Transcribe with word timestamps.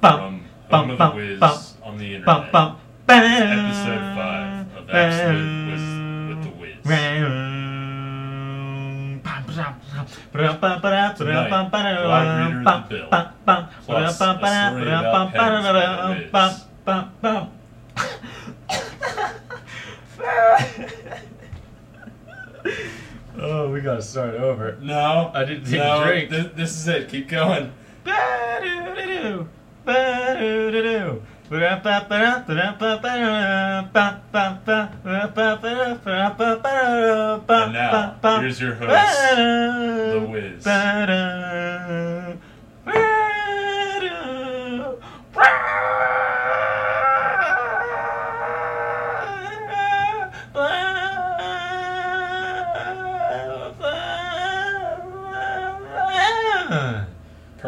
From 0.00 0.44
Home 0.70 0.90
of 0.90 0.98
the 0.98 1.10
Wiz 1.14 1.40
on 1.84 1.98
the 1.98 2.14
internet. 2.16 2.50
Episode 3.08 4.14
5 4.16 4.76
of 4.76 4.90
Absolute 4.90 5.70
Wiz 5.70 5.86
with 6.28 6.42
the 6.42 6.50
Wiz. 6.60 6.76
Tonight, 11.16 11.48
Black 12.02 12.26
Reader 12.48 12.64
the 12.64 12.84
Bill. 12.88 13.08
Plus, 13.86 14.18
a 14.20 14.46
story 14.70 14.88
about 14.88 15.32
pens 15.32 15.66
by 16.32 17.08
the 17.22 17.48
oh, 23.38 23.70
we 23.70 23.80
gotta 23.80 24.02
start 24.14 24.36
over. 24.36 24.78
No, 24.80 25.32
I 25.34 25.44
didn't 25.44 25.64
take 25.64 25.80
no, 25.80 26.00
a 26.00 26.06
drink. 26.06 26.30
This, 26.30 26.46
this 26.54 26.76
is 26.76 26.86
it. 26.86 27.08
Keep 27.08 27.30
going. 27.30 27.72
And 28.04 29.48
now, 37.72 38.40
here's 38.40 38.60
your 38.60 38.74
host, 38.74 39.36
The 39.36 40.28
Wiz. 40.30 40.64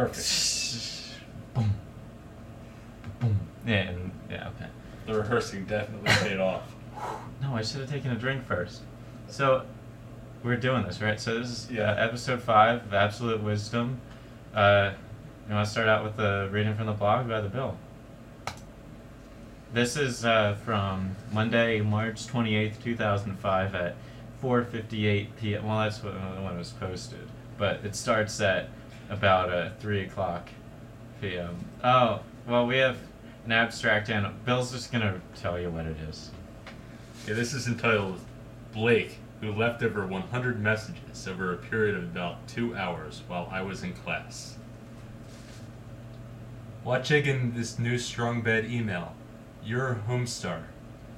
Perfect. 0.09 1.55
Boom. 1.55 1.75
Boom. 3.21 3.41
Yeah, 3.67 3.75
and, 3.75 4.11
yeah, 4.31 4.49
okay. 4.51 4.67
The 5.07 5.15
rehearsing 5.15 5.65
definitely 5.67 6.11
paid 6.29 6.39
off. 6.41 6.63
No, 7.43 7.55
I 7.55 7.63
should 7.63 7.81
have 7.81 7.91
taken 7.91 8.11
a 8.13 8.17
drink 8.17 8.45
first. 8.47 8.83
So, 9.29 9.65
we're 10.43 10.57
doing 10.57 10.85
this, 10.85 11.01
right? 11.01 11.21
So 11.21 11.39
this 11.39 11.49
is 11.49 11.71
Yeah. 11.71 11.91
uh, 11.93 11.95
episode 11.97 12.41
five 12.43 12.85
of 12.85 12.95
Absolute 12.95 13.43
Wisdom. 13.43 14.01
Uh, 14.55 14.93
you 15.49 15.55
want 15.55 15.67
to 15.67 15.71
start 15.71 15.89
out 15.89 16.05
with 16.05 16.17
the 16.17 16.49
reading 16.53 16.75
from 16.75 16.87
the 16.87 16.93
blog 16.93 17.29
by 17.29 17.41
the 17.41 17.49
Bill. 17.49 17.77
This 19.73 19.97
is 19.97 20.25
uh, 20.25 20.55
from 20.65 21.17
Monday, 21.33 21.81
March 21.81 22.27
twenty 22.27 22.55
eighth, 22.57 22.83
two 22.83 22.97
thousand 22.97 23.39
five, 23.39 23.75
at 23.75 23.97
four 24.41 24.65
fifty 24.65 25.07
eight 25.07 25.37
p.m. 25.37 25.67
Well, 25.67 25.81
that's 25.81 26.03
when, 26.03 26.15
when 26.43 26.55
it 26.55 26.59
was 26.59 26.71
posted, 26.71 27.29
but 27.59 27.85
it 27.85 27.95
starts 27.95 28.41
at 28.41 28.69
about 29.11 29.53
uh, 29.53 29.71
three 29.79 30.03
o'clock 30.03 30.49
p.m. 31.21 31.57
Oh, 31.83 32.21
well, 32.47 32.67
we 32.67 32.79
have 32.79 32.99
an 33.45 33.53
abstract, 33.53 34.09
and 34.09 34.27
Bill's 34.45 34.73
just 34.73 34.93
gonna 34.93 35.21
tell 35.35 35.59
you 35.59 35.71
what 35.71 35.87
it 35.87 35.97
is. 36.09 36.31
Okay, 37.25 37.33
this 37.33 37.55
is 37.55 37.67
entitled 37.67 38.21
Blake, 38.73 39.19
who 39.41 39.53
left 39.53 39.83
over 39.83 40.07
100 40.07 40.61
messages 40.61 41.27
over 41.27 41.53
a 41.53 41.57
period 41.57 41.97
of 41.97 42.05
about 42.05 42.47
two 42.49 42.75
hours 42.77 43.23
while 43.27 43.49
I 43.51 43.63
was 43.63 43.83
in 43.83 43.93
class. 43.93 44.57
Watch 46.85 47.11
again 47.11 47.53
this 47.57 47.79
new 47.81 47.99
Strong 47.99 48.43
Bad 48.43 48.67
email. 48.67 49.15
You're 49.65 49.89
a 49.89 49.97
homestar. 50.09 50.63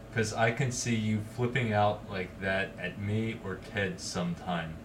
Because 0.08 0.32
I 0.32 0.50
can 0.50 0.72
see 0.72 0.94
you 0.94 1.20
flipping 1.36 1.72
out 1.72 2.10
like 2.10 2.40
that 2.40 2.70
at 2.78 2.98
me 2.98 3.38
or 3.44 3.56
Ted 3.56 4.00
sometime. 4.00 4.76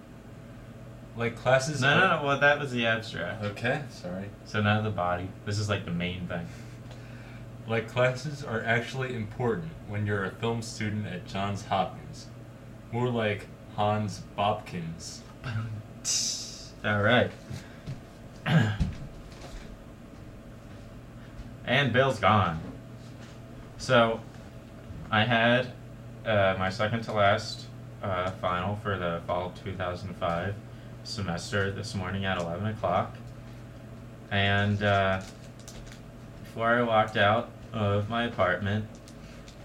Like 1.15 1.35
classes. 1.35 1.81
No, 1.81 1.89
are- 1.89 1.99
no, 1.99 2.17
no. 2.19 2.25
Well, 2.25 2.39
that 2.39 2.59
was 2.59 2.71
the 2.71 2.85
abstract. 2.87 3.43
Okay, 3.43 3.81
sorry. 3.89 4.29
So 4.45 4.61
now 4.61 4.81
the 4.81 4.89
body. 4.89 5.29
This 5.45 5.59
is 5.59 5.69
like 5.69 5.85
the 5.85 5.91
main 5.91 6.27
thing. 6.27 6.47
Like 7.67 7.87
classes 7.87 8.43
are 8.43 8.63
actually 8.63 9.15
important 9.15 9.71
when 9.87 10.05
you're 10.05 10.25
a 10.25 10.31
film 10.31 10.61
student 10.61 11.07
at 11.07 11.25
Johns 11.27 11.65
Hopkins. 11.65 12.27
More 12.91 13.09
like 13.09 13.47
Hans 13.75 14.21
Bobkins. 14.35 15.21
All 16.85 17.01
right. 17.01 17.31
and 21.65 21.93
Bill's 21.93 22.19
gone. 22.19 22.59
So, 23.77 24.19
I 25.09 25.23
had 25.23 25.71
uh, 26.25 26.55
my 26.59 26.69
second 26.69 27.03
to 27.03 27.13
last 27.13 27.67
uh, 28.01 28.31
final 28.31 28.75
for 28.77 28.97
the 28.97 29.21
fall 29.27 29.47
of 29.47 29.63
2005 29.63 30.55
semester 31.03 31.71
this 31.71 31.95
morning 31.95 32.25
at 32.25 32.39
11 32.39 32.67
o'clock. 32.67 33.15
And 34.31 34.81
uh, 34.81 35.21
before 36.43 36.67
I 36.67 36.81
walked 36.81 37.17
out 37.17 37.51
of 37.71 38.09
my 38.09 38.25
apartment, 38.25 38.85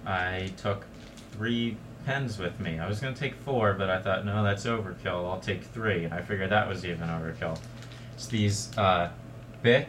I 0.06 0.52
took 0.56 0.86
three 1.32 1.76
pens 2.04 2.38
with 2.38 2.58
me. 2.60 2.78
I 2.78 2.88
was 2.88 3.00
going 3.00 3.14
to 3.14 3.20
take 3.20 3.34
four, 3.34 3.74
but 3.74 3.90
I 3.90 4.00
thought, 4.00 4.24
no, 4.24 4.42
that's 4.42 4.64
overkill. 4.66 5.30
I'll 5.30 5.40
take 5.40 5.62
three. 5.62 6.04
And 6.04 6.14
I 6.14 6.22
figured 6.22 6.50
that 6.50 6.68
was 6.68 6.84
even 6.84 7.08
overkill. 7.08 7.58
It's 8.14 8.26
these 8.26 8.76
uh, 8.76 9.10
Bic 9.62 9.88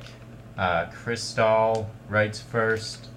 uh, 0.58 0.88
Cristal 0.92 1.90
Writes 2.10 2.42
First 2.42 3.08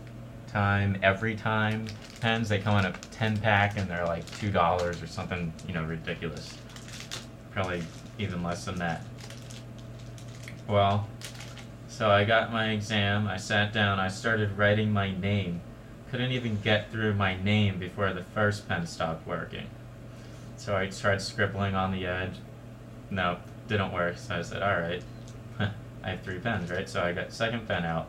Time 0.47 0.99
Every 1.03 1.35
Time 1.35 1.87
pens. 2.21 2.49
They 2.49 2.59
come 2.59 2.79
in 2.79 2.85
a 2.85 2.93
10 2.93 3.39
pack 3.39 3.77
and 3.79 3.91
they're 3.91 4.07
like 4.07 4.25
$2 4.27 5.03
or 5.03 5.07
something, 5.07 5.53
you 5.67 5.75
know, 5.75 5.83
ridiculous. 5.83 6.57
Probably 7.51 7.83
even 8.19 8.43
less 8.43 8.65
than 8.65 8.77
that. 8.77 9.05
Well, 10.69 11.09
so 11.89 12.11
I 12.11 12.25
got 12.25 12.53
my 12.53 12.71
exam, 12.71 13.27
I 13.27 13.37
sat 13.37 13.73
down, 13.73 13.99
I 13.99 14.09
started 14.09 14.57
writing 14.57 14.93
my 14.93 15.15
name. 15.15 15.61
Couldn't 16.11 16.33
even 16.33 16.61
get 16.61 16.91
through 16.91 17.15
my 17.15 17.41
name 17.43 17.79
before 17.79 18.13
the 18.13 18.23
first 18.23 18.69
pen 18.69 18.87
stopped 18.87 19.27
working. 19.27 19.67
So 20.57 20.77
I 20.77 20.87
tried 20.87 21.21
scribbling 21.21 21.75
on 21.75 21.93
the 21.93 22.07
edge. 22.07 22.37
No, 23.11 23.39
didn't 23.69 23.93
work. 23.93 24.17
So 24.19 24.37
I 24.37 24.43
said, 24.43 24.63
alright, 24.63 25.03
I 25.59 26.11
have 26.11 26.23
three 26.23 26.39
pens, 26.39 26.71
right? 26.71 26.89
So 26.89 27.03
I 27.03 27.13
got 27.13 27.33
second 27.33 27.67
pen 27.67 27.85
out. 27.85 28.09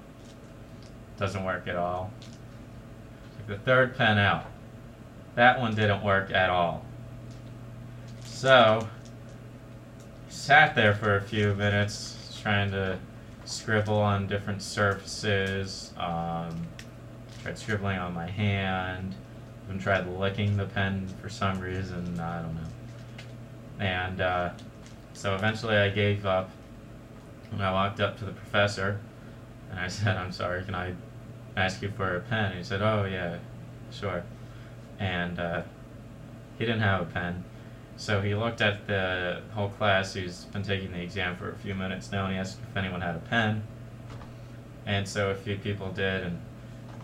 Doesn't 1.17 1.43
work 1.43 1.67
at 1.67 1.75
all. 1.75 2.11
Took 3.37 3.47
the 3.47 3.57
third 3.63 3.97
pen 3.97 4.17
out. 4.17 4.45
That 5.35 5.59
one 5.59 5.75
didn't 5.75 6.03
work 6.03 6.31
at 6.31 6.49
all. 6.49 6.85
So, 8.23 8.87
sat 10.33 10.73
there 10.75 10.95
for 10.95 11.15
a 11.15 11.21
few 11.21 11.53
minutes 11.53 12.37
trying 12.41 12.71
to 12.71 12.99
scribble 13.45 13.99
on 13.99 14.27
different 14.27 14.61
surfaces. 14.61 15.93
Um, 15.95 16.67
tried 17.43 17.57
scribbling 17.57 17.99
on 17.99 18.13
my 18.13 18.27
hand. 18.27 19.15
Even 19.65 19.79
tried 19.79 20.07
licking 20.07 20.57
the 20.57 20.65
pen 20.65 21.07
for 21.21 21.29
some 21.29 21.59
reason. 21.59 22.19
I 22.19 22.41
don't 22.41 22.55
know. 22.55 22.69
And 23.79 24.21
uh, 24.21 24.49
so 25.13 25.35
eventually 25.35 25.77
I 25.77 25.89
gave 25.89 26.25
up. 26.25 26.49
And 27.51 27.63
I 27.63 27.71
walked 27.71 27.99
up 27.99 28.17
to 28.17 28.25
the 28.25 28.31
professor 28.31 28.99
and 29.69 29.79
I 29.79 29.87
said, 29.87 30.17
I'm 30.17 30.31
sorry, 30.31 30.65
can 30.65 30.73
I 30.73 30.95
ask 31.55 31.81
you 31.81 31.91
for 31.91 32.17
a 32.17 32.19
pen? 32.19 32.45
And 32.45 32.57
he 32.57 32.63
said, 32.63 32.81
Oh, 32.81 33.05
yeah, 33.05 33.37
sure. 33.91 34.23
And 34.99 35.39
uh, 35.39 35.61
he 36.57 36.65
didn't 36.65 36.81
have 36.81 37.01
a 37.01 37.05
pen. 37.05 37.43
So 37.95 38.21
he 38.21 38.35
looked 38.35 38.61
at 38.61 38.87
the 38.87 39.41
whole 39.53 39.69
class 39.69 40.13
who's 40.13 40.45
been 40.45 40.63
taking 40.63 40.91
the 40.91 41.01
exam 41.01 41.35
for 41.35 41.51
a 41.51 41.55
few 41.55 41.75
minutes 41.75 42.11
now 42.11 42.25
and 42.25 42.33
he 42.33 42.39
asked 42.39 42.59
if 42.69 42.75
anyone 42.75 43.01
had 43.01 43.15
a 43.15 43.19
pen. 43.19 43.63
And 44.85 45.07
so 45.07 45.29
a 45.29 45.35
few 45.35 45.57
people 45.57 45.89
did, 45.89 46.23
and 46.23 46.41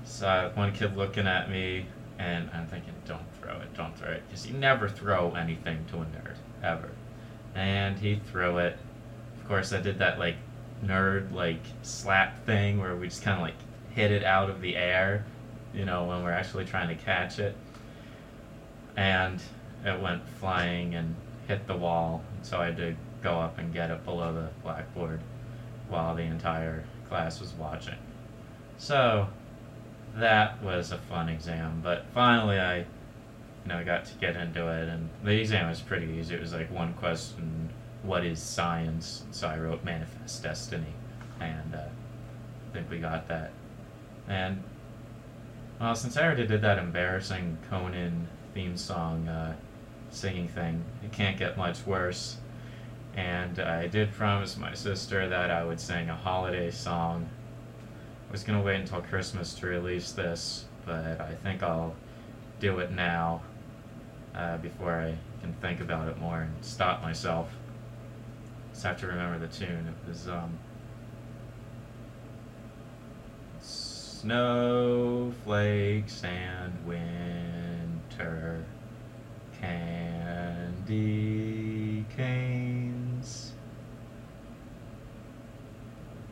saw 0.04 0.50
one 0.50 0.74
kid 0.74 0.98
looking 0.98 1.28
at 1.28 1.50
me, 1.50 1.86
and 2.18 2.50
I'm 2.54 2.68
thinking, 2.68 2.94
don't 3.06 3.26
throw 3.40 3.56
it, 3.62 3.74
don't 3.74 3.98
throw 3.98 4.12
it. 4.12 4.24
Because 4.28 4.46
you 4.46 4.54
never 4.54 4.90
throw 4.90 5.34
anything 5.36 5.86
to 5.92 5.98
a 5.98 6.06
nerd, 6.06 6.36
ever. 6.62 6.90
And 7.56 7.98
he 7.98 8.20
threw 8.30 8.58
it. 8.58 8.78
Of 9.40 9.48
course, 9.48 9.72
I 9.72 9.80
did 9.80 10.00
that, 10.00 10.20
like, 10.20 10.36
nerd, 10.84 11.34
like, 11.34 11.62
slap 11.82 12.46
thing 12.46 12.80
where 12.80 12.96
we 12.96 13.08
just 13.08 13.24
kind 13.24 13.38
of, 13.38 13.44
like, 13.44 13.56
hit 13.96 14.12
it 14.12 14.24
out 14.24 14.50
of 14.50 14.62
the 14.62 14.76
air, 14.76 15.26
you 15.74 15.86
know, 15.86 16.04
when 16.06 16.24
we're 16.24 16.32
actually 16.32 16.66
trying 16.66 16.90
to 16.90 17.02
catch 17.02 17.40
it. 17.40 17.56
And 18.98 19.42
it 19.86 20.00
went 20.00 20.28
flying 20.40 20.96
and 20.96 21.16
hit 21.48 21.68
the 21.68 21.76
wall. 21.76 22.24
So 22.42 22.60
I 22.60 22.66
had 22.66 22.78
to 22.78 22.96
go 23.22 23.40
up 23.40 23.58
and 23.58 23.74
get 23.74 23.92
it 23.92 24.04
below 24.06 24.34
the 24.34 24.50
blackboard 24.64 25.22
while 25.90 26.16
the 26.16 26.24
entire 26.24 26.84
class 27.08 27.40
was 27.40 27.54
watching. 27.54 27.98
So 28.78 29.28
that 30.16 30.62
was 30.64 30.92
a 30.92 30.98
fun 30.98 31.30
exam, 31.30 31.82
but 31.84 32.06
finally 32.14 32.60
I 32.60 32.80
you 32.80 32.86
know 33.66 33.84
got 33.84 34.06
to 34.06 34.14
get 34.16 34.36
into 34.36 34.68
it 34.68 34.90
and 34.90 35.10
the 35.24 35.40
exam 35.40 35.70
was 35.70 35.82
pretty 35.82 36.08
easy. 36.08 36.36
It 36.36 36.42
was 36.42 36.54
like 36.54 36.72
one 36.72 36.94
question, 36.94 37.70
what 38.04 38.26
is 38.26 38.42
science? 38.42 39.24
So 39.32 39.48
I 39.48 39.58
wrote 39.58 39.84
manifest 39.84 40.44
destiny 40.44 40.94
and 41.40 41.76
uh, 41.76 41.80
I 41.80 42.74
think 42.74 42.90
we 42.90 43.00
got 43.00 43.28
that. 43.28 43.52
And 44.28 44.64
well, 45.80 45.96
since 45.96 46.18
I 46.18 46.24
already 46.24 46.46
did 46.46 46.62
that 46.62 46.78
embarrassing 46.78 47.58
Conan 47.70 48.28
theme 48.54 48.78
song 48.78 49.28
uh, 49.28 49.56
singing 50.12 50.48
thing, 50.48 50.84
it 51.04 51.12
can't 51.12 51.38
get 51.38 51.58
much 51.58 51.86
worse. 51.86 52.38
And 53.16 53.60
I 53.60 53.88
did 53.88 54.14
promise 54.14 54.58
my 54.58 54.74
sister 54.74 55.28
that 55.28 55.52
I 55.52 55.64
would 55.64 55.80
sing 55.80 56.10
a 56.10 56.16
holiday 56.16 56.72
song. 56.72 57.30
I 58.28 58.32
was 58.32 58.44
gonna 58.44 58.62
wait 58.62 58.80
until 58.80 59.02
Christmas 59.02 59.54
to 59.56 59.68
release 59.68 60.12
this, 60.12 60.66
but 60.86 61.20
I 61.20 61.36
think 61.44 61.64
I'll 61.64 61.96
do 62.60 62.80
it 62.80 62.92
now 62.92 63.42
uh, 64.36 64.58
before 64.58 64.94
I 64.94 65.16
can 65.42 65.54
think 65.62 65.82
about 65.82 66.08
it 66.08 66.20
more 66.20 66.42
and 66.42 66.54
stop 66.64 67.02
myself. 67.02 67.50
Just 68.72 68.84
have 68.84 69.00
to 69.00 69.08
remember 69.08 69.40
the 69.40 69.48
tune. 69.48 69.88
It 69.88 70.08
was 70.08 70.28
um, 70.28 70.60
snowflakes 74.20 76.24
and 76.24 76.74
winter 76.86 78.64
candy 79.62 80.86
canes 82.16 83.54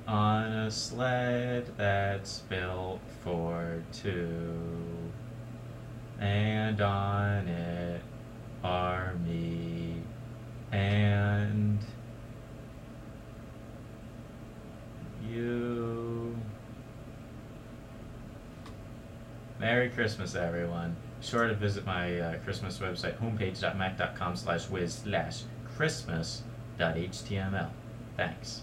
on 0.07 0.44
a 0.51 0.71
sled 0.71 1.71
that's 1.77 2.39
built 2.39 3.01
for 3.24 3.83
two 3.91 4.77
and 6.19 6.81
on 6.81 7.47
it 7.47 8.01
are 8.63 9.13
me 9.25 9.95
and 10.71 11.79
you. 15.29 16.35
Merry 19.59 19.89
Christmas, 19.89 20.35
everyone. 20.35 20.95
Sure 21.22 21.48
to 21.48 21.56
visit 21.56 21.86
my 21.86 22.19
uh, 22.19 22.38
Christmas 22.40 22.80
website, 22.80 23.18
homepage.mac.com 23.19 24.36
slash 24.36 24.69
whiz 24.69 24.94
slash 24.94 25.44
christmas.html. 25.75 27.69
Thanks. 28.16 28.62